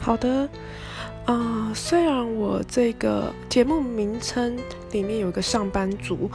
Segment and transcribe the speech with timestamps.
[0.00, 0.48] 好的，
[1.26, 4.56] 啊，虽然我这个节目名称
[4.92, 6.30] 里面有个上班族，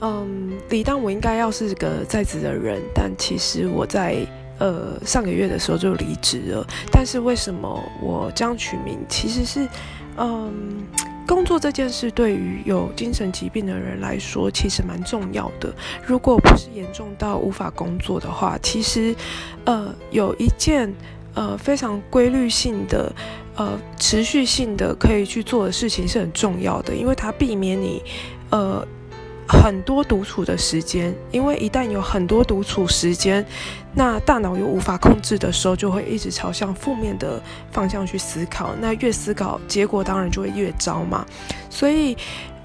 [0.00, 4.24] 嗯，理当我应该要是个在职的人，但其实我在
[4.58, 6.66] 呃上个月的时候就离职了。
[6.92, 8.98] 但是为什么我这样取名？
[9.08, 9.68] 其实是，
[10.16, 10.86] 嗯，
[11.26, 15.74] 工作这件事对于有精神疾病的人来说，其实蛮重要的。
[16.06, 19.14] 如果不是严重到无法工作的话，其实，
[19.64, 20.94] 呃，有一件。
[21.34, 23.12] 呃，非常规律性的，
[23.54, 28.02] 呃，持续性的可以去做的事情是很重要的，因为它避免你，
[28.50, 28.84] 呃，
[29.46, 31.14] 很多独处的时间。
[31.30, 33.44] 因为一旦有很多独处时间，
[33.94, 38.74] 那大脑又无法控制的时候，就会一直朝向负面的方向去思考。
[38.80, 41.24] 那越思考，结果当然就会越糟嘛。
[41.70, 42.16] 所以，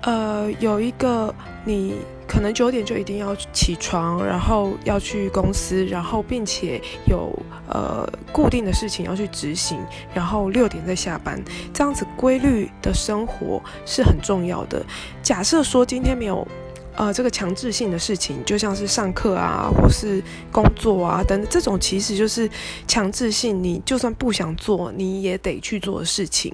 [0.01, 1.93] 呃，有一个你。
[2.33, 7.31] 可能九点就一定要起床，然后要去公司，然后并且有
[7.69, 9.77] 呃固定的事情要去执行，
[10.15, 11.39] 然后六点再下班，
[11.71, 14.83] 这样子规律的生活是很重要的。
[15.21, 16.47] 假设说今天没有。
[16.95, 22.49] 呃，这个强制性的事情，就像是上课啊，或是工作啊等等，这种其实就是
[22.87, 26.53] 强制性，你就算不想做，你也得去做的事情。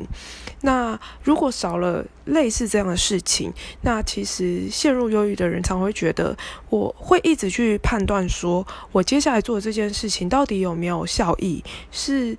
[0.62, 6.38] 那如果少了类似这样的事情，那其实陷入忧郁的人常会觉得，
[6.70, 12.38] 我会一直去判断，说我接下来做的这件事情到底有没有效益，是。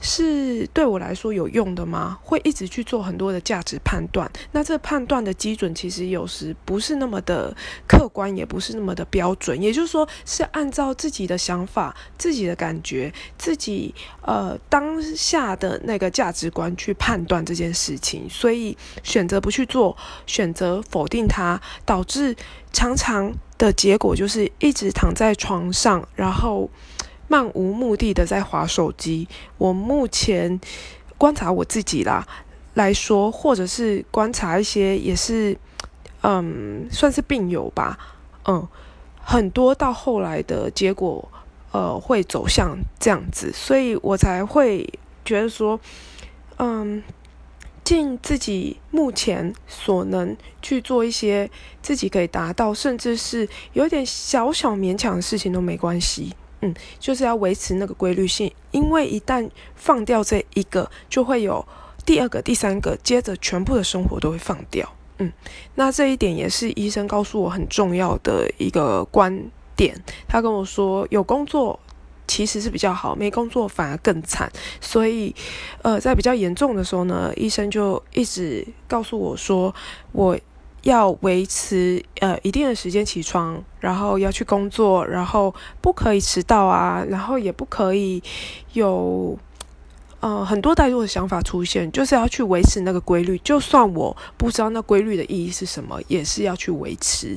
[0.00, 2.18] 是对我来说有用的吗？
[2.22, 7.54] 会一直去做很多的价值判断，那这判断的基准其实有时不是那么的
[7.88, 9.60] 客观，也不是那么的标准。
[9.60, 22.36] 也就是说，是按照自己的想法、自己的感觉、自己呃当下的那个价值观去判断这件事情，所以选择不去做，选择否定它，导致
[22.72, 26.70] 常常的结果就是一直躺在床上，然后。
[27.28, 29.26] 漫无目的的在划手机，
[29.58, 30.60] 我目前
[31.18, 32.26] 观察我自己啦
[32.74, 35.56] 来说，或者是观察一些也是，
[36.22, 37.98] 嗯，算是病友吧，
[38.44, 38.66] 嗯，
[39.22, 41.28] 很多到后来的结果，
[41.72, 44.86] 呃，会走向这样子，所以我才会
[45.24, 45.80] 觉得说，
[46.58, 47.02] 嗯，
[47.82, 51.50] 尽自己目前所能去做一些
[51.80, 56.34] 自己可以达到，甚至是有点小小勉强的事情都没关系。
[56.62, 61.62] 嗯，就是要维持那个规律性，因为一旦放掉这一个，就会有
[62.04, 64.90] 第二个、第三个，接着全部的生活都会放掉。
[65.18, 65.32] 嗯，
[65.74, 69.94] 那这一点也是医生告诉我很重要的一个观点。
[70.26, 71.78] 他跟我说，有工作
[72.26, 74.50] 其实是比较好，没工作反而更惨。
[74.80, 75.34] 所以，
[75.82, 79.74] 呃，在比较严重的时候呢，医生就一直告诉我说，
[80.12, 80.38] 我。
[80.86, 88.22] 要维持呃一定的时间起床，然后要去工作，然后不可以迟到啊，然后也不可以
[88.72, 89.36] 有
[90.20, 93.36] 呃很多太多的想法出现，就是要去维持那个规律。
[93.40, 97.36] 就算我不知道那规律的意义是什么，也是要去维持。